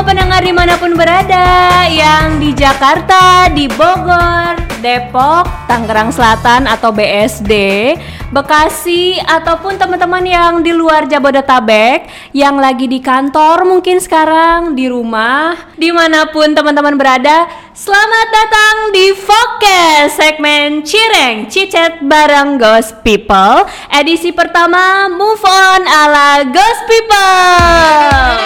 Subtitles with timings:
[0.00, 6.88] semua pendengar di mana pun berada Yang di Jakarta, di Bogor, Depok, Tangerang Selatan atau
[6.88, 7.52] BSD
[8.32, 15.68] Bekasi ataupun teman-teman yang di luar Jabodetabek Yang lagi di kantor mungkin sekarang, di rumah
[15.76, 17.44] Di mana pun teman-teman berada
[17.76, 26.48] Selamat datang di Focus segmen Cireng Cicet bareng Ghost People Edisi pertama Move On ala
[26.48, 28.39] Ghost People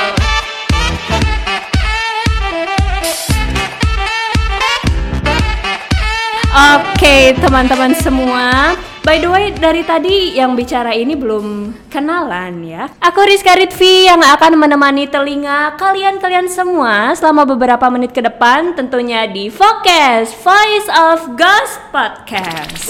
[7.04, 8.72] Oke teman-teman semua.
[9.04, 12.88] By the way dari tadi yang bicara ini belum kenalan ya.
[12.96, 19.28] Aku Rizka Ritvi yang akan menemani telinga kalian-kalian semua Selama beberapa menit ke depan tentunya
[19.28, 22.88] di Focus Voice of Ghost Podcast.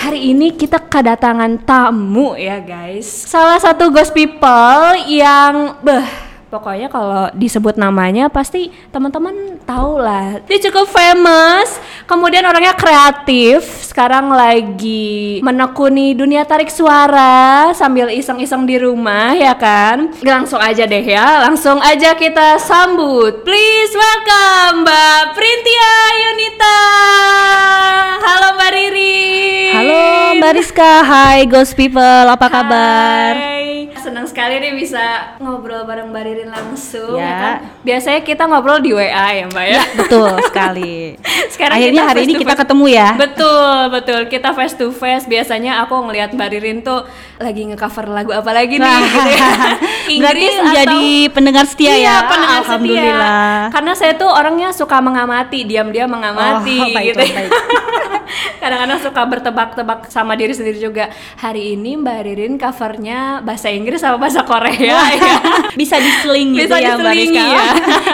[0.00, 3.04] Hari ini kita kedatangan tamu ya guys.
[3.04, 10.38] Salah satu ghost people yang beh Pokoknya kalau disebut namanya pasti teman-teman tahu lah.
[10.46, 13.66] Dia cukup famous, kemudian orangnya kreatif.
[13.84, 20.14] Sekarang lagi menekuni dunia tarik suara sambil iseng-iseng di rumah ya kan.
[20.22, 23.42] Langsung aja deh ya, langsung aja kita sambut.
[23.42, 26.80] Please welcome Mbak Printia Yunita.
[28.22, 29.26] Halo Mbak Riri.
[29.74, 30.00] Halo
[30.38, 33.32] Mbak Rizka, hai Ghost People, apa kabar?
[33.36, 33.55] Hai.
[34.06, 35.02] Senang sekali nih bisa
[35.36, 37.26] ngobrol bareng Mbak Ririn langsung ya.
[37.26, 37.34] Ya.
[37.36, 37.56] kan.
[37.82, 39.02] Biasanya kita ngobrol di WA
[39.34, 39.82] ya Mbak ya.
[39.96, 41.18] Betul sekali.
[41.50, 43.08] Sekarang Akhirnya hari ini kita ketemu ya.
[43.16, 44.20] Betul, betul.
[44.26, 45.26] Kita face to face.
[45.26, 47.02] Biasanya aku ngelihat Mbak Ririn tuh
[47.36, 49.50] lagi nge-cover lagu apa lagi nih gitu ya.
[50.22, 52.16] Berarti atau- menjadi pendengar setia Iya, ya.
[52.24, 53.10] pendengar Alhamdulillah.
[53.10, 53.72] setia.
[53.74, 57.18] Karena saya tuh orangnya suka mengamati, diam-diam mengamati Oh, baik, gitu.
[57.18, 57.50] baik, baik.
[58.56, 61.08] Kadang-kadang suka bertebak-tebak sama diri sendiri juga.
[61.36, 65.34] Hari ini Mbak Ririn covernya bahasa Inggris sama bahasa Korea ya.
[65.80, 67.56] Bisa diseling gitu Bisa ya Mbak diselingi Rizka.
[67.56, 67.66] ya.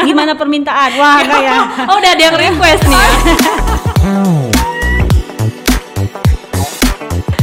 [0.02, 0.90] Gimana permintaan?
[0.96, 1.58] Wah, enggak ya.
[1.90, 2.96] Oh, udah ada yang request nih.
[2.96, 3.10] ya.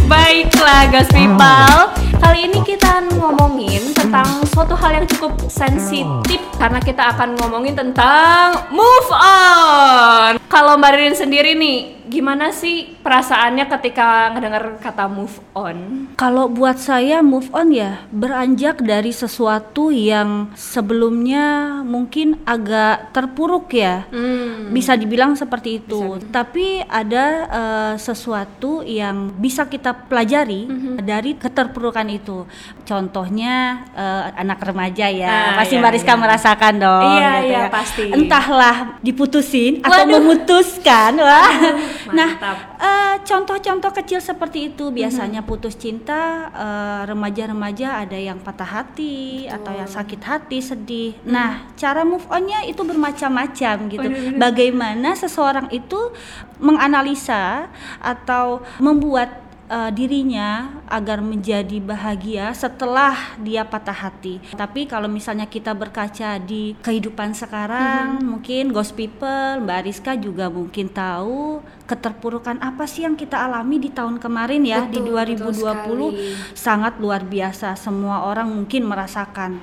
[0.06, 1.78] Baiklah, guys people.
[2.20, 8.68] Kali ini kita ngomongin tentang suatu hal yang cukup sensitif karena kita akan ngomongin tentang
[8.70, 10.36] move on.
[10.46, 16.10] Kalau Mbak Ririn sendiri nih, gimana sih perasaannya ketika ngedenger kata move on?
[16.16, 21.46] Kalau buat saya move on ya beranjak dari sesuatu yang sebelumnya
[21.86, 24.10] mungkin agak terpuruk ya.
[24.10, 24.70] Hmm.
[24.70, 26.18] bisa dibilang seperti itu.
[26.30, 30.94] Tapi ada eh, sesuatu yang bisa kita pelajari Mhm.
[31.02, 32.46] dari keterpurukan itu.
[32.84, 33.56] Contohnya
[33.92, 36.22] eh, anak remaja ya, Ah, pasti iya, Mbak Rizka iya.
[36.22, 37.04] merasakan dong.
[37.12, 37.70] Iya, gitu iya, ya.
[37.70, 38.06] pasti.
[38.10, 40.14] Entahlah diputusin atau Waduh.
[40.16, 41.52] memutuskan, wah.
[42.14, 42.30] Nah,
[42.80, 49.76] eh, contoh-contoh kecil seperti itu biasanya putus cinta eh, remaja-remaja ada yang patah hati atau
[49.76, 51.12] yang sakit hati, sedih.
[51.28, 54.08] Nah, cara move onnya itu bermacam-macam gitu.
[54.08, 54.40] Bener-bener.
[54.40, 56.14] Bagaimana seseorang itu
[56.60, 57.68] menganalisa
[58.00, 64.42] atau membuat eh, dirinya agar menjadi bahagia setelah dia patah hati.
[64.58, 70.90] Tapi kalau misalnya kita berkaca di kehidupan sekarang, mungkin Ghost People, Mbak Rizka juga mungkin
[70.90, 75.58] tahu keterpurukan apa sih yang kita alami di tahun kemarin ya di Betul, betul 2020
[75.58, 76.06] sekali.
[76.54, 77.74] sangat luar biasa.
[77.74, 79.58] Semua orang mungkin merasakan.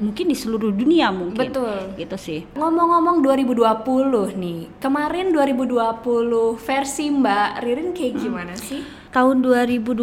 [0.00, 1.36] Mungkin di seluruh dunia mungkin.
[1.52, 1.92] Betul.
[2.00, 2.40] Gitu sih.
[2.56, 8.80] Ngomong-ngomong 2020 nih, kemarin 2020 versi Mbak Ririn kayak gimana sih?
[9.16, 9.96] Tahun 2020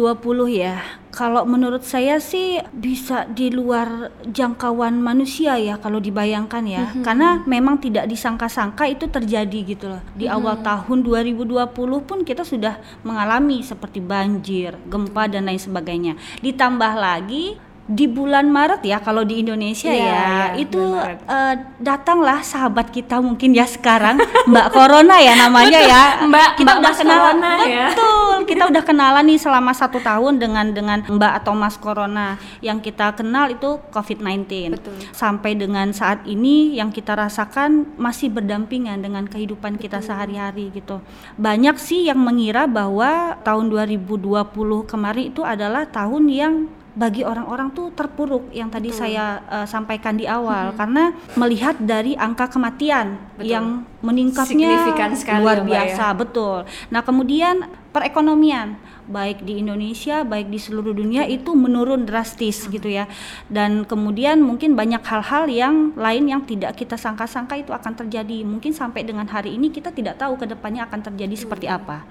[0.50, 0.82] ya.
[1.14, 6.90] Kalau menurut saya sih bisa di luar jangkauan manusia ya kalau dibayangkan ya.
[7.06, 10.02] Karena memang tidak disangka-sangka itu terjadi gitu loh.
[10.18, 11.70] Di awal tahun 2020
[12.02, 16.18] pun kita sudah mengalami seperti banjir, gempa dan lain sebagainya.
[16.42, 17.54] Ditambah lagi
[17.84, 21.54] di bulan Maret ya kalau di Indonesia Iya, ya iya, itu eh,
[21.84, 24.16] datanglah sahabat kita mungkin ya sekarang
[24.48, 27.86] Mbak Corona ya namanya ya Mbak- kita Mbak udah Mas kenal Corona ya.
[28.54, 32.78] Betul kita udah kenalan nih selama satu tahun dengan dengan Mbak atau Mas Corona yang
[32.78, 34.94] kita kenal itu COVID-19 Betul.
[35.10, 41.02] sampai dengan saat ini yang kita rasakan masih berdampingan dengan kehidupan kita sehari-hari gitu.
[41.34, 44.54] Banyak sih yang mengira bahwa tahun 2020
[44.86, 46.54] kemarin itu adalah tahun yang
[46.94, 50.72] bagi orang-orang tuh terpuruk yang tadi saya eh, sampaikan di awal.
[50.78, 53.50] Karena melihat dari angka kematian Betul.
[53.50, 53.66] yang
[54.00, 56.58] meningkatnya sekali luar ya, biasa betul.
[56.92, 58.78] Nah kemudian perekonomian
[59.08, 63.08] baik di Indonesia baik di seluruh dunia itu menurun drastis gitu ya.
[63.48, 68.44] Dan kemudian mungkin banyak hal-hal yang lain yang tidak kita sangka-sangka itu akan terjadi.
[68.44, 72.04] Mungkin sampai dengan hari ini kita tidak tahu ke depannya akan terjadi seperti apa.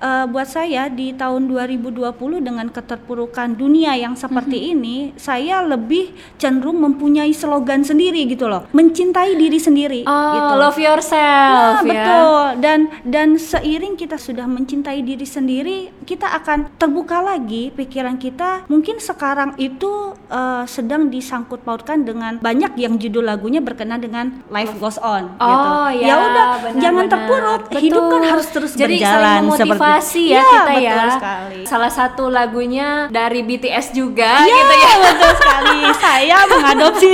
[0.00, 6.80] Uh, buat saya di tahun 2020 dengan keterpurukan dunia yang seperti ini saya lebih cenderung
[6.80, 8.66] mempunyai slogan sendiri gitu loh.
[8.74, 10.52] Mencintai diri sendiri oh, gitu.
[10.58, 11.90] love yourself Nah, ya.
[11.90, 12.44] betul.
[12.60, 18.66] Dan dan seiring kita sudah mencintai diri sendiri, kita akan terbuka lagi pikiran kita.
[18.66, 24.74] Mungkin sekarang itu eh, sedang disangkut pautkan dengan banyak yang judul lagunya berkenaan dengan life
[24.76, 26.02] goes on Oh, gitu.
[26.02, 27.12] ya, udah, benar, jangan benar.
[27.12, 27.60] terpuruk.
[27.74, 30.92] Hidup kan harus terus Jadi berjalan saling memotivasi seperti ya, kita ya.
[30.94, 31.60] betul sekali.
[31.64, 34.92] Salah satu lagunya dari BTS juga Ya, gitu ya.
[35.06, 35.78] betul sekali.
[35.96, 37.08] Saya mengadopsi.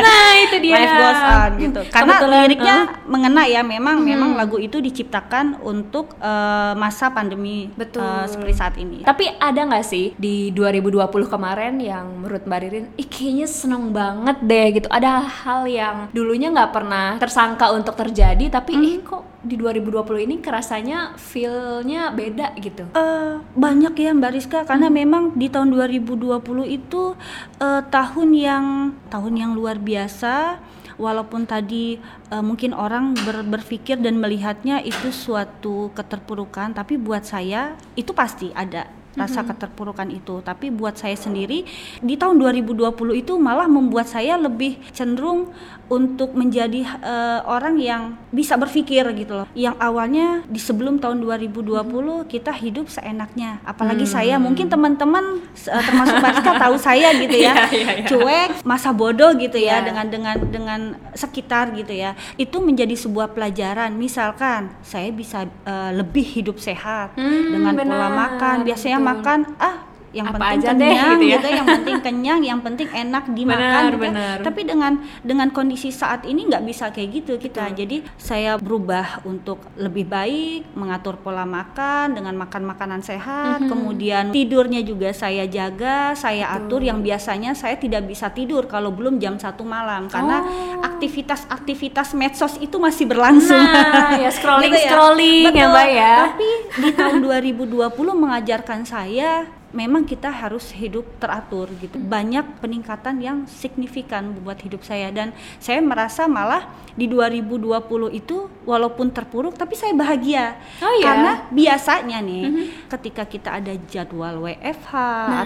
[0.00, 0.74] Nah, itu dia.
[0.74, 1.80] Life goes on gitu.
[1.88, 7.68] Karena Kebetulan, liriknya uh, mengena ya, memang memang lagu itu diciptakan untuk eh, masa pandemi
[7.72, 8.02] Betul.
[8.02, 9.04] eh, seperti saat ini.
[9.04, 14.40] Tapi ada nggak sih di 2020 kemarin yang menurut Mbak Ririn, ih kayaknya seneng banget
[14.40, 14.88] deh gitu.
[14.88, 20.40] Ada hal yang dulunya nggak pernah tersangka untuk terjadi, tapi ih kok di 2020 ini
[20.40, 22.88] kerasanya feel-nya beda gitu.
[22.96, 27.12] Eh, banyak ya Mbak Rizka karena memang di tahun 2020 itu
[27.60, 28.64] eh, tahun yang
[29.12, 30.56] tahun yang luar biasa
[30.96, 31.98] walaupun tadi
[32.30, 38.50] eh, mungkin orang ber- berpikir dan melihatnya itu suatu keterpurukan tapi buat saya itu pasti
[38.54, 40.40] ada rasa keterpurukan itu.
[40.40, 41.64] Tapi buat saya sendiri
[42.00, 45.50] di tahun 2020 itu malah membuat saya lebih cenderung
[45.84, 48.02] untuk menjadi eh, orang yang
[48.32, 49.46] bisa berpikir gitu loh.
[49.52, 53.60] Yang awalnya di sebelum tahun 2020 kita hidup seenaknya.
[53.62, 57.52] Apalagi saya mungkin teman-teman eh, termasuk Mbak Rizka tahu saya gitu ya.
[57.54, 58.06] Iya, iya, iya.
[58.08, 59.90] cuek masa bodoh gitu ya Iya.
[59.90, 60.80] dengan dengan dengan
[61.12, 62.16] sekitar gitu ya.
[62.40, 63.92] Itu menjadi sebuah pelajaran.
[63.92, 68.64] Misalkan saya bisa eh, lebih hidup sehat Hmm, dengan pola makan.
[68.64, 68.96] Biasanya.
[69.04, 69.76] Makan ah
[70.14, 71.34] yang Apa penting aja deh, kenyang gitu ya.
[71.34, 73.98] gitu yang penting kenyang yang penting enak dimakan Benar, gitu ya.
[74.06, 74.36] benar.
[74.40, 79.58] tapi dengan dengan kondisi saat ini nggak bisa kayak gitu kita jadi saya berubah untuk
[79.74, 83.68] lebih baik mengatur pola makan dengan makan makanan sehat Mhm.
[83.68, 89.18] kemudian tidurnya juga saya jaga saya atur yang biasanya saya tidak bisa tidur kalau belum
[89.18, 90.84] jam satu malam karena Oh.
[90.84, 94.86] aktivitas-aktivitas medsos itu masih berlangsung Nah, ya scrolling Gitu ya.
[94.86, 95.70] scrolling ya Betul.
[95.70, 96.14] Mbak ya.
[96.28, 101.98] Tapi di tahun 2020 mengajarkan saya memang kita harus hidup teratur gitu.
[101.98, 109.10] Banyak peningkatan yang signifikan buat hidup saya dan saya merasa malah di 2020 itu walaupun
[109.10, 110.54] terpuruk tapi saya bahagia.
[110.78, 111.04] Oh, iya?
[111.04, 112.44] Karena biasanya nih
[112.86, 114.94] ketika kita ada jadwal WFH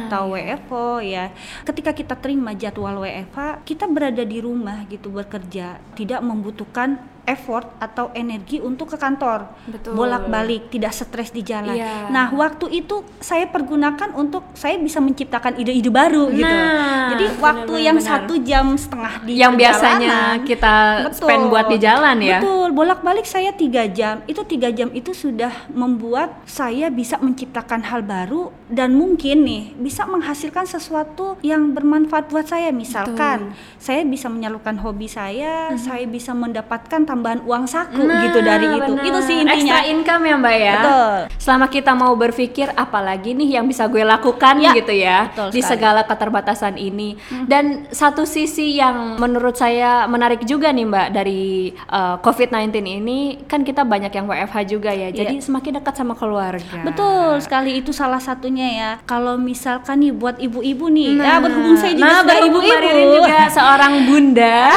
[0.04, 1.32] atau WFO ya,
[1.64, 8.08] ketika kita terima jadwal WFH, kita berada di rumah gitu bekerja, tidak membutuhkan effort atau
[8.16, 9.92] energi untuk ke kantor Betul.
[9.92, 12.08] bolak-balik tidak stres di jalan Iya.
[12.08, 17.72] nah waktu itu saya pergunakan untuk saya bisa menciptakan ide-ide baru gitu Nah, jadi waktu
[17.72, 20.74] benar, yang satu jam setengah di yang biasanya kita
[21.10, 21.28] Betul.
[21.28, 22.40] spend buat di jalan ya.
[22.40, 24.24] Betul, bolak-balik saya tiga jam.
[24.24, 30.04] Itu tiga jam itu sudah membuat saya bisa menciptakan hal baru dan mungkin nih bisa
[30.08, 32.72] menghasilkan sesuatu yang bermanfaat buat saya.
[32.72, 38.64] Misalkan saya bisa menyalurkan hobi saya, saya bisa mendapatkan tambahan uang saku Nah, gitu dari
[38.64, 38.78] itu.
[38.94, 39.04] benar.
[39.04, 39.58] Itu sih intinya.
[39.74, 40.76] Extra income ya Mbak ya.
[40.78, 41.16] Betul.
[41.38, 45.58] Selama kita mau berpikir apalagi nih yang bisa gue lakukan Ya, gitu ya betul di
[45.58, 45.70] sekali.
[45.72, 47.18] segala keterbatasan ini.
[47.44, 51.42] Dan satu sisi yang menurut saya menarik juga nih Mbak dari
[51.86, 55.10] uh, COVID-19 ini kan kita banyak yang WFH juga ya.
[55.10, 56.62] Jadi semakin dekat sama keluarga.
[56.80, 58.90] Betul sekali itu salah satunya ya.
[59.02, 63.16] Kalau misalkan nih buat ibu-ibu nih, Nah, ya berhubung saya juga nah, ibu-ibu.
[63.16, 64.70] juga seorang bunda.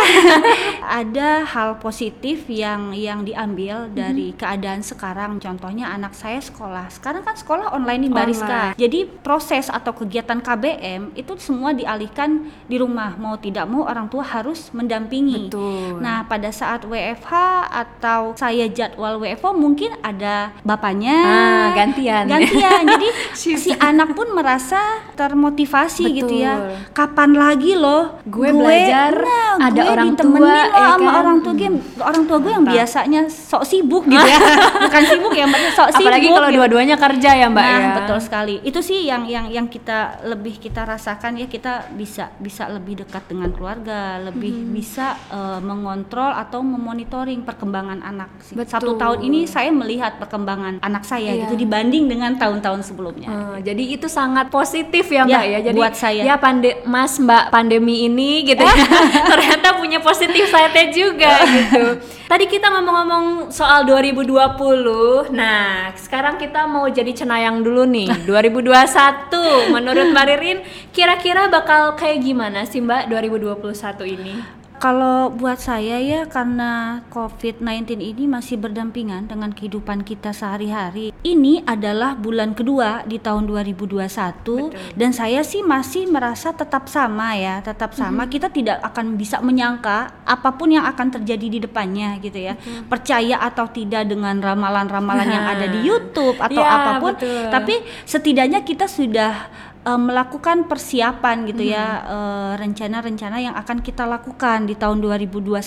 [0.81, 3.93] ada hal positif yang yang diambil Mhm.
[3.93, 8.73] dari keadaan sekarang contohnya anak saya sekolah sekarang kan sekolah online nih Mbak Online.
[8.75, 12.29] Jadi proses atau kegiatan KBM itu semua dialihkan
[12.65, 15.99] di rumah mau tidak mau orang tua harus mendampingi Betul.
[15.99, 17.31] nah pada saat WFH
[17.67, 22.25] atau saya jadwal WFO mungkin ada bapaknya Ah, gantian.
[22.25, 23.07] gantian jadi
[23.57, 24.79] si anak pun merasa
[25.15, 26.75] termotivasi gitu ya Betul.
[26.93, 31.19] kapan lagi loh Gue belajar, nah, ada gue orang tua, ya sama kan?
[31.19, 31.69] orang tua gue
[32.11, 32.77] orang tua gue yang Mantap.
[32.77, 34.39] biasanya sok sibuk gitu ya
[34.85, 36.57] bukan sibuk ya mbak sok sibuk Apalagi kalau gitu.
[36.57, 37.91] dua-duanya kerja ya Mbak nah ya.
[37.97, 42.67] betul sekali itu sih yang yang yang kita lebih kita rasakan ya kita bisa bisa
[42.67, 44.73] lebih dekat dengan keluarga lebih Hmm.
[44.73, 48.53] bisa eh, mengontrol atau memonitoring perkembangan anak sih.
[48.53, 48.67] Betul.
[48.69, 51.45] satu tahun ini saya melihat perkembangan anak saya Iya.
[51.45, 55.59] gitu dibanding dengan tahun-tahun sebelumnya Eh, jadi itu sangat positif ya Ya, Mbak ya.
[55.61, 56.21] Jadi buat saya.
[56.23, 58.75] ya pande Mas Mbak pandemi ini gitu ya.
[59.31, 62.00] ternyata punya positif side juga gitu.
[62.29, 65.33] Tadi kita ngomong-ngomong soal 2020.
[65.35, 68.09] Nah, sekarang kita mau jadi cenayang dulu nih.
[68.29, 70.59] 2021 menurut Mbak Ririn
[70.95, 74.60] kira-kira bakal kayak gimana sih Mbak 2021 ini?
[74.81, 81.13] Kalau buat saya ya karena COVID-19 ini masih berdampingan dengan kehidupan kita sehari-hari.
[81.21, 84.73] Ini adalah bulan kedua di tahun 2021 Betul.
[84.97, 88.25] dan saya sih masih merasa tetap sama ya, tetap sama.
[88.25, 92.57] Kita tidak akan bisa menyangka apa pun yang akan terjadi di depannya gitu ya.
[92.89, 97.53] Percaya atau tidak dengan ramalan-ramalan yang ada di YouTube atau Ya, apa pun, betul.
[97.53, 99.45] tapi setidaknya kita sudah
[99.85, 105.61] eh, melakukan persiapan gitu ya eh, rencana-rencana yang akan kita lakukan di tahun 2021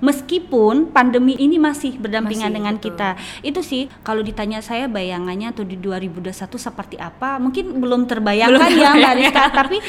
[0.00, 2.84] meskipun pandemi ini masih berdampingan Masih, dengan betul.
[2.92, 3.10] kita
[3.44, 8.82] itu sih kalau ditanya saya bayangannya tuh di 2021 seperti apa mungkin belum terbayangkan Belum
[8.82, 9.12] ya Mbak.
[9.20, 9.78] Rizka tapi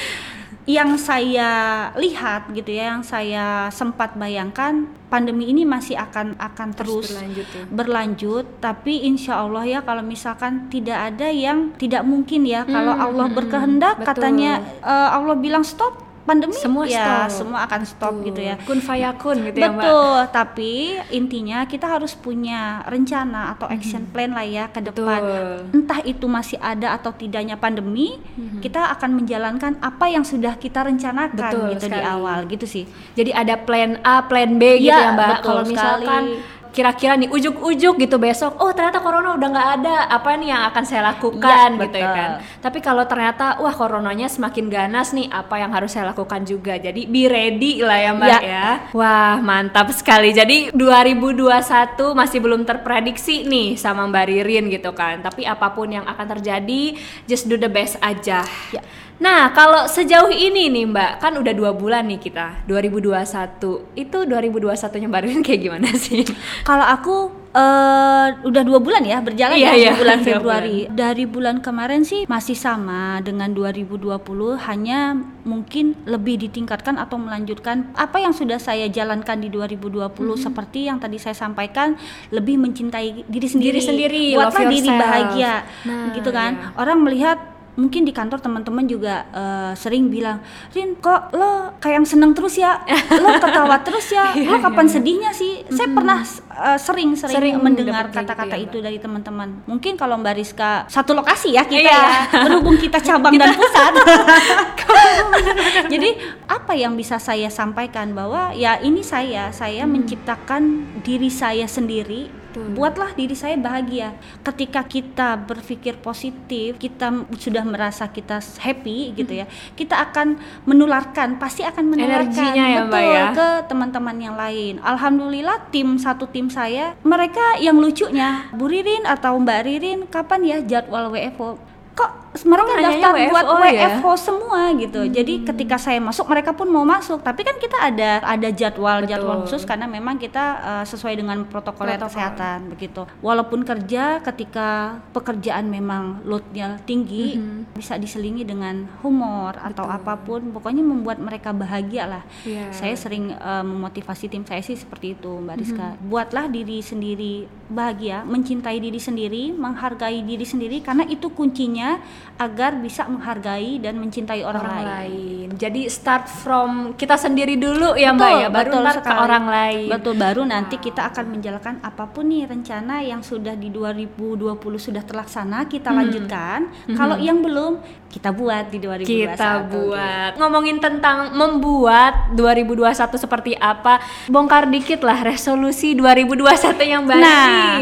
[0.69, 1.49] yang saya
[1.97, 7.63] lihat gitu ya yang saya sempat bayangkan pandemi ini masih akan akan terus, berlanjut ya.
[7.67, 13.05] berlanjut tapi insya Allah ya kalau misalkan tidak ada yang tidak mungkin ya kalau Hmm,
[13.09, 14.07] Allah hmm, berkehendak betul.
[14.13, 14.51] katanya
[14.85, 17.43] eh, Allah bilang stop pandemi Semua ya stop.
[17.43, 18.25] semua akan stop Betul.
[18.31, 19.83] gitu ya Kun fayakun gitu ya Mbak.
[19.83, 20.71] Betul, tapi
[21.11, 25.19] intinya kita harus punya rencana atau action plan lah ya ke depan.
[25.19, 25.51] Betul.
[25.75, 28.61] Entah itu masih ada atau tidaknya pandemi, Mhm.
[28.61, 32.05] kita akan menjalankan apa yang sudah kita rencanakan Betul gitu di sekali.
[32.07, 32.83] awal gitu sih.
[33.11, 35.27] Jadi ada plan A, plan B gitu Iya, ya Mbak.
[35.33, 36.59] betul Kalau misalkan sekali.
[36.71, 40.83] Kira-kira nih ujuk-ujuk gitu besok, oh ternyata corona udah nggak ada, apa nih yang akan
[40.87, 42.15] saya lakukan Iya, gitu ya betul.
[42.15, 42.29] kan.
[42.63, 46.79] Tapi kalau ternyata wah coronanya semakin ganas nih, apa yang harus saya lakukan juga.
[46.79, 48.39] Jadi be ready lah ya Mbak Iya.
[48.41, 48.67] ya.
[48.95, 50.31] Wah mantap sekali.
[50.31, 55.19] Jadi 2021 masih belum terprediksi nih sama Mbak Ririn gitu kan.
[55.19, 56.95] Tapi apa pun yang akan terjadi,
[57.27, 58.43] just do the best aja.
[58.71, 58.81] Ya.
[59.21, 63.93] Nah, kalau sejauh ini nih Mbak, kan udah dua bulan nih kita, 2021.
[63.93, 66.25] Itu 2021-nya Mbak Rin kayak gimana sih?
[66.65, 67.15] Kalau aku
[67.51, 70.87] eh udah dua bulan ya berjalan Iya, ya iya, bulan Februari.
[70.87, 74.23] Dari bulan kemarin sih masih sama dengan 2020,
[74.65, 75.13] hanya
[75.43, 80.39] mungkin lebih ditingkatkan atau melanjutkan apa yang sudah saya jalankan di 2020 Mm-hmm.
[80.39, 81.99] seperti yang tadi saya sampaikan,
[82.31, 84.97] lebih mencintai diri sendiri, Diri sendiri, buatlah diri yourself.
[84.97, 86.51] bahagia, Nah, gitu kan.
[86.55, 86.67] iya.
[86.73, 92.07] Orang melihat mungkin di kantor teman-teman juga eh, sering bilang, Rin kok lo kayak yang
[92.07, 92.83] seneng terus ya,
[93.15, 95.63] lo ketawa terus ya, lo kapan sedihnya sih?
[95.71, 99.63] Saya pernah eh, sering-sering Sering mendengar kayak kata-kata gitu ya, itu dari teman-teman.
[99.67, 101.99] Mungkin kalau Mbak Rizka satu lokasi ya kita Iya.
[101.99, 103.93] ya, berhubung kita cabang dan pusat.
[105.93, 106.09] Jadi
[106.47, 112.75] apa yang bisa saya sampaikan bahwa ya ini saya, saya menciptakan diri saya sendiri Betul.
[112.75, 114.11] buatlah diri saya bahagia.
[114.43, 119.47] Ketika kita berpikir positif, kita sudah merasa kita happy gitu ya,
[119.79, 120.35] kita akan
[120.67, 123.27] menularkan, pasti akan menularkan Energinya ya, Mbak, betul ya.
[123.31, 124.83] ke teman-teman yang lain.
[124.83, 130.57] Alhamdulillah tim satu tim saya, mereka yang lucunya, Bu Ririn atau Mbak Ririn, kapan ya
[130.59, 131.55] jadwal WFO?
[131.95, 133.87] Kok mereka daftar buat WFO ya?
[133.99, 135.01] WFO semua gitu.
[135.03, 139.43] Jadi ketika saya masuk mereka pun mau masuk, tapi kan kita ada ada jadwal jadwal
[139.43, 142.07] khusus karena memang kita uh, sesuai dengan protokol Protokol.
[142.07, 143.03] kesehatan begitu.
[143.19, 147.75] Walaupun kerja ketika pekerjaan memang loadnya tinggi Mhm.
[147.75, 149.97] bisa diselingi dengan humor atau Betul.
[149.99, 152.23] apa pun, pokoknya membuat mereka bahagia lah.
[152.43, 152.71] Iya.
[152.71, 155.87] Saya sering uh, memotivasi tim saya sih seperti itu, Mbak Rizka.
[155.93, 156.07] Mhm.
[156.07, 157.33] Buatlah diri sendiri
[157.67, 161.99] bahagia, mencintai diri sendiri, menghargai diri sendiri karena itu kuncinya
[162.37, 164.89] agar bisa menghargai dan mencintai orang, orang lain.
[164.89, 165.47] lain.
[165.55, 169.45] Jadi start from kita sendiri dulu ya Mbak Betul, ya, baru betul ntar ke orang
[169.45, 169.87] lain.
[169.89, 175.01] Betul, baru nanti kita akan menjalankan apa pun nih rencana yang sudah di 2020 sudah
[175.01, 175.99] terlaksana kita Hmm.
[176.01, 176.59] lanjutkan.
[176.91, 177.77] Kalau yang belum
[178.09, 179.07] kita buat di 2021.
[179.07, 187.17] kita buat ngomongin tentang membuat 2021 seperti apa bongkar dikit lah resolusi 2021 yang Mbak
[187.21, 187.77] Nah,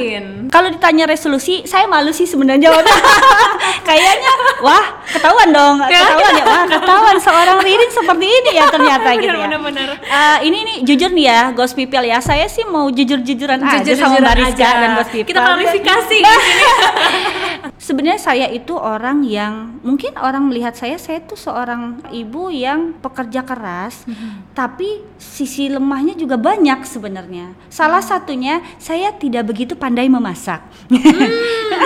[0.50, 2.98] kalau ditanya resolusi, saya malu sih sebenarnya jawabnya.
[3.88, 4.29] Kayaknya,
[4.66, 9.48] wah ketahuan dong, ketahuan ya, wah ketahuan seorang Ririn seperti ini ya ternyata gitu ya.
[9.48, 9.98] Bener, bener, bener.
[10.04, 13.82] Eh, ini nih jujur nih ya, Ghost People ya, saya sih mau jujur-jujuran aja sama
[13.84, 14.80] Jujur-jujuran Mbak Rizka aja.
[14.82, 15.30] dan Ghost People.
[15.32, 16.40] Kita klarifikasi Nah.
[17.90, 23.42] Sebenarnya saya itu orang yang mungkin orang melihat saya saya tuh seorang ibu yang pekerja
[23.42, 24.06] keras,
[24.54, 27.56] tapi sisi lemahnya juga banyak sebenarnya.
[27.72, 30.62] Salah satunya saya tidak begitu pandai memasak.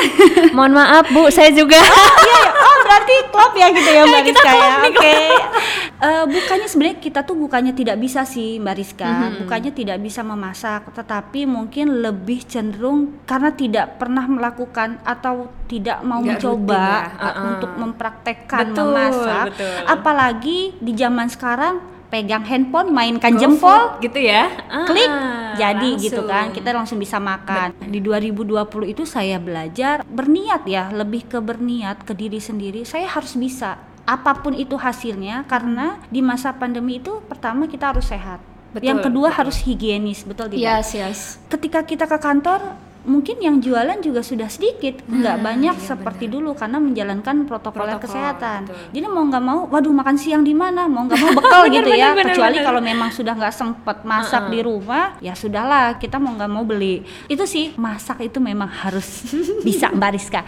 [0.55, 1.77] Mohon maaf Bu, saya juga.
[1.77, 1.89] Iya,
[2.27, 2.43] ya.
[2.51, 4.53] oh berarti klop ya gitu ya Mbak Kita Rizka ya.
[4.53, 5.15] klop nih, Oke.
[6.03, 9.35] Eh, bukannya sebenarnya kita tuh bukannya tidak bisa sih Mbak Rizka, Mhm.
[9.45, 16.19] bukannya tidak bisa memasak, tetapi mungkin lebih cenderung karena tidak pernah melakukan atau tidak mau
[16.19, 17.45] Nggak mencoba ya, uh, uh-uh.
[17.47, 19.45] untuk mempraktekkan Betul, memasak.
[19.55, 19.73] betul.
[19.87, 24.53] Apalagi di zaman sekarang pegang handphone, mainkan Go jempol, food gitu ya.
[24.85, 26.29] klik Ah, jadi gitu langsung.
[26.29, 28.53] kan kita langsung bisa makan di 2020
[28.87, 34.33] itu saya belajar berniat ya lebih ke berniat ke diri sendiri saya harus bisa apa
[34.35, 39.29] pun itu hasilnya karena di masa pandemi itu pertama kita harus sehat Betul, yang kedua
[39.29, 39.37] betul.
[39.39, 41.19] harus higienis betul tidak Yes, yes.
[41.47, 46.31] ketika kita ke kantor mungkin yang jualan juga sudah sedikit nggak Nah, banyak iya seperti
[46.31, 48.79] dulu karena menjalankan protokol, Protokol, kesehatan betul.
[48.95, 51.89] jadi mau nggak mau waduh makan siang di mana mau nggak mau bekal Bener, gitu
[51.91, 52.67] bener, ya bener, kecuali bener.
[52.67, 57.03] kalau memang sudah nggak sempat masak di rumah ya sudahlah kita mau nggak mau beli
[57.27, 59.27] itu sih masak itu memang harus
[59.67, 60.41] bisa mbak Rizka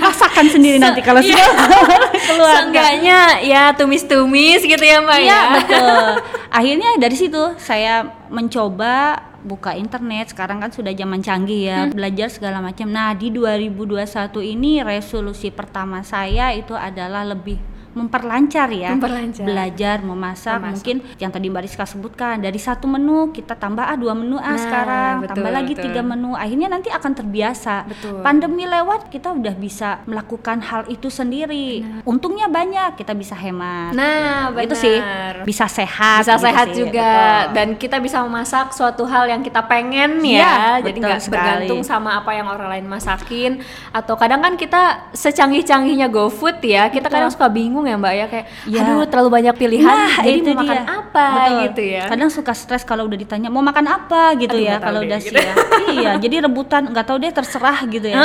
[0.00, 1.36] masakan sendiri nanti kalau iya.
[1.36, 1.48] sudah
[2.30, 5.42] keluar Seenggaknya ya tumis-tumis gitu ya Mbak Iya ya.
[5.58, 6.06] betul.
[6.50, 10.32] Akhirnya dari situ saya mencoba buka internet.
[10.32, 11.92] Sekarang kan sudah zaman canggih ya, Hmm.
[11.92, 12.86] belajar segala macam.
[12.88, 17.58] Nah di 2021 ini resolusi pertama saya itu adalah lebih
[18.00, 19.44] memperlancar ya Memperlancar.
[19.44, 20.70] belajar memasak, Memasak.
[20.72, 24.48] mungkin yang tadi Mbak Rizka sebutkan dari satu menu kita tambah ah dua menu ah
[24.50, 25.84] Nah, sekarang betul, tambah lagi betul.
[25.86, 28.20] tiga menu akhirnya nanti akan terbiasa Betul.
[28.20, 34.50] pandemi lewat kita udah bisa melakukan hal itu sendiri untungnya banyak kita bisa hemat Nah,
[34.56, 34.74] itu benar.
[34.76, 34.96] sih
[35.42, 37.54] bisa sehat bisa gitu sehat sih, juga betul.
[37.54, 42.16] dan kita bisa memasak suatu hal yang kita pengen Iya, ya jadi nggak bergantung sama
[42.16, 47.14] apa yang orang lain masakin atau kadang kan kita secanggih-canggihnya GoFood ya kita Betul.
[47.16, 48.80] kadang suka bingung ya mbak ya kayak Iya.
[48.82, 50.84] aduh terlalu banyak pilihan Nah, jadi itu mau makan dia.
[50.92, 51.58] apa Betul.
[51.62, 55.00] gitu ya Kadang suka stres kalau udah ditanya mau makan apa gitu Aduh, ya kalau
[55.00, 55.34] udah gitu.
[55.34, 55.56] siang.
[55.90, 58.18] iya, jadi rebutan nggak tahu deh terserah gitu ya.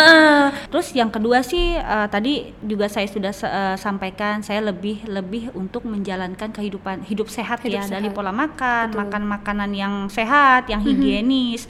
[0.68, 5.86] Terus yang kedua sih eh, tadi juga saya sudah eh, sampaikan saya lebih lebih untuk
[5.86, 7.94] menjalankan kehidupan hidup sehat Hidup ya sehat.
[7.96, 9.00] dari pola makan, Betul.
[9.02, 11.66] makan makanan yang sehat, yang higienis,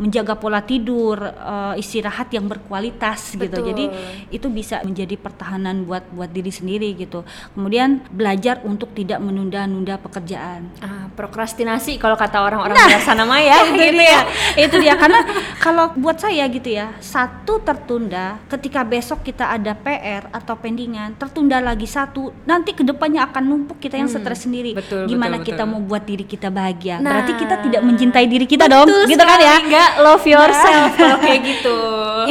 [0.00, 3.44] menjaga pola tidur, eh, istirahat yang berkualitas gitu.
[3.52, 3.68] Betul.
[3.68, 3.84] Jadi
[4.32, 7.20] itu bisa menjadi pertahanan buat buat diri sendiri gitu.
[7.52, 10.72] Kemudian belajar untuk tidak menunda-nunda pekerjaan.
[10.80, 14.20] Ah, prokrastinasi kalau kata orang-orang Nah, biasa nama ya itu gitu dia, ya
[14.56, 15.20] itu dia karena
[15.58, 21.60] kalau buat saya gitu ya satu tertunda ketika besok kita ada PR atau pendingan tertunda
[21.60, 25.52] lagi satu nanti ke depannya akan numpuk kita yang Hmm, stres sendiri betul, gimana betul,
[25.52, 25.72] kita betul.
[25.76, 29.20] mau buat diri kita bahagia Nah, berarti kita tidak mencintai diri kita dong Betul gitu
[29.20, 31.78] kan ya sekali, nggak love yourself kalau kayak gitu.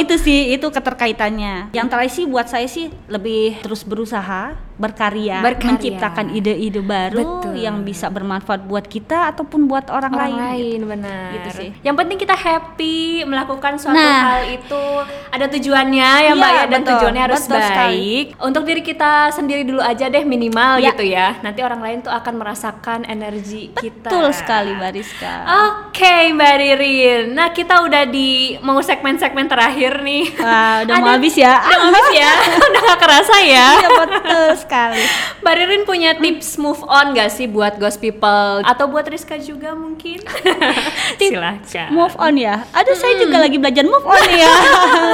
[0.00, 1.76] Itu sih itu keterkaitannya.
[1.76, 5.68] Yang terakhir sih buat saya sih lebih terus berusaha berkarya, Berkarya.
[5.70, 7.52] menciptakan ide-ide baru Betul.
[7.54, 11.70] yang bisa bermanfaat buat kita ataupun buat orang, orang lain lain benar Gitu sih.
[11.82, 14.20] yang penting kita happy melakukan suatu Nah.
[14.32, 14.84] hal itu
[15.28, 17.76] ada tujuannya ya mbak Iya, ya dan betul, tujuannya harus betul sekali.
[17.92, 20.90] baik untuk diri kita sendiri dulu aja deh minimal Ya.
[20.90, 25.34] gitu ya nanti orang lain tuh akan merasakan energi kita betul sekali Mbak Rizka
[25.70, 30.24] Oke Mbak Ririn, nah kita udah di mau segmen-segmen terakhir nih.
[30.34, 31.52] Wah, udah mau Ada- habis ya.
[31.60, 32.30] Udah mau habis ya,
[32.70, 33.68] udah gak kerasa ya.
[33.74, 35.02] Iya betul sekali.
[35.42, 39.74] Mbak Ririn punya tips move on gak sih buat ghost people atau buat Rizka juga
[39.74, 40.22] mungkin?
[41.18, 41.90] Silahkan.
[41.90, 42.62] Move on ya.
[42.70, 44.52] Aduh saya juga lagi belajar move on ya.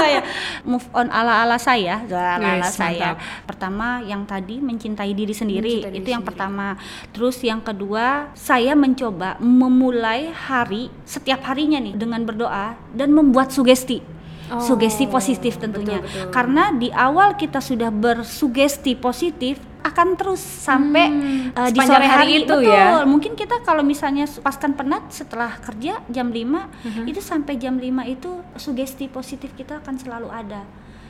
[0.07, 0.23] Ya.
[0.63, 3.17] move on ala-ala saya, ala-ala Yes, saya.
[3.17, 3.17] mantap.
[3.49, 6.31] Pertama yang tadi mencintai diri sendiri, Mencintai diri itu yang sendiri.
[6.37, 6.67] pertama.
[7.11, 14.16] Terus yang kedua, saya mencoba memulai hari setiap harinya nih dengan berdoa dan membuat sugesti.
[14.49, 15.99] Oh, sugesti positif tentunya.
[15.99, 16.31] betul, betul.
[16.31, 22.09] Karena di awal kita sudah bersugesti positif akan terus sampai Hmm, uh, di sore hari
[22.09, 22.67] hari, itu betul.
[22.69, 23.03] ya.
[23.05, 27.07] Mungkin kita kalau misalnya paskan penat setelah kerja jam 5 Mhm.
[27.07, 30.63] itu sampai jam 5 itu sugesti positif kita akan selalu ada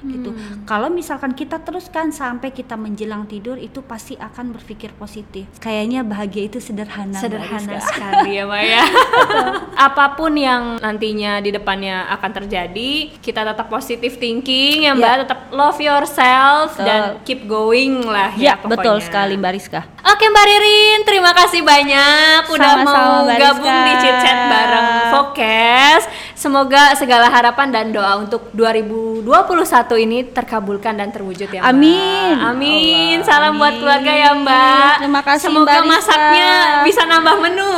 [0.02, 0.30] gitu.
[0.32, 0.64] Hmm.
[0.64, 5.46] Kalau misalkan kita teruskan sampai kita menjelang tidur itu pasti akan berpikir positif.
[5.58, 7.16] Kayaknya bahagia itu sederhana.
[7.16, 8.82] Sederhana sekali ya Mbak ya.
[9.88, 15.20] Apa pun yang nantinya di depannya akan terjadi, kita tetap positive thinking ya Mbak, Ya.
[15.24, 16.86] tetap love yourself Betul.
[16.86, 19.80] dan keep going lah Ya, ya, betul sekali Mbak Rizka.
[20.06, 24.88] Oke Mbak Ririn, terima kasih banyak udah Sama-sama, mau Mbak gabung di Chit Chat bareng
[25.10, 26.02] Fokes.
[26.38, 29.26] Semoga segala harapan dan doa untuk 2021
[30.06, 31.70] ini terkabulkan dan terwujud ya Mbak.
[31.74, 32.34] Amin.
[32.38, 33.18] Amin.
[33.18, 33.80] Allah, Salam buat amin.
[33.82, 34.92] keluarga ya Mbak.
[35.02, 36.50] Terima kasih, Semoga Mbak masaknya
[36.86, 37.74] bisa nambah menu.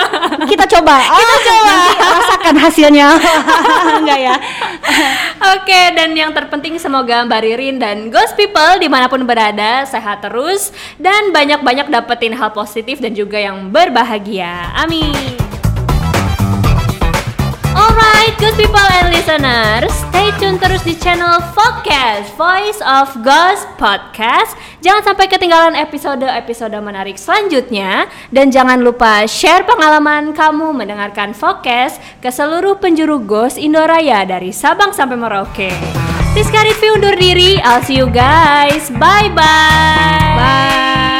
[0.54, 0.96] Kita coba.
[1.18, 1.74] Kita coba.
[1.98, 3.08] rasakan hasilnya.
[3.98, 4.34] Enggak ya?
[5.58, 10.22] Oke, dan yang terpenting semoga Mbak Ririn dan Ghost People di mana pun berada sehat
[10.22, 10.70] terus
[11.02, 11.34] dan
[11.64, 14.68] banyak-banyak dapetin hal positif dan juga yang berbahagia.
[14.76, 15.16] Amin.
[17.74, 24.54] Alright, Ghost People and listeners, stay tune terus di channel Focus Voice of Ghost Podcast.
[24.84, 32.30] Jangan sampai ketinggalan episode-episode menarik selanjutnya dan jangan lupa share pengalaman kamu mendengarkan Focus ke
[32.30, 35.72] seluruh penjuru Ghost Indoraya dari Sabang sampai Merauke.
[36.36, 38.86] Rizka Ritvi undur diri, I'll see you guys.
[38.94, 40.34] Bye-bye.
[40.38, 41.13] Bye.